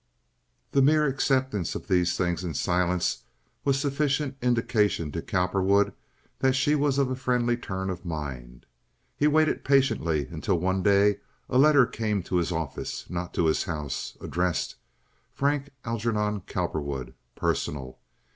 The 0.71 0.81
mere 0.81 1.05
acceptance 1.05 1.75
of 1.75 1.87
these 1.87 2.17
things 2.17 2.43
in 2.43 2.55
silence 2.55 3.21
was 3.63 3.79
sufficient 3.79 4.35
indication 4.41 5.11
to 5.11 5.21
Cowperwood 5.21 5.93
that 6.39 6.53
she 6.55 6.73
was 6.73 6.97
of 6.97 7.11
a 7.11 7.15
friendly 7.15 7.55
turn 7.55 7.91
of 7.91 8.03
mind. 8.03 8.65
He 9.15 9.27
waited 9.27 9.63
patiently 9.63 10.25
until 10.31 10.57
one 10.57 10.81
day 10.81 11.19
a 11.47 11.59
letter 11.59 11.85
came 11.85 12.23
to 12.23 12.37
his 12.37 12.51
office—not 12.51 13.35
his 13.35 13.65
house—addressed, 13.65 14.75
"Frank 15.31 15.69
Algernon 15.85 16.41
Cowperwood, 16.47 17.13
Personal." 17.35 17.99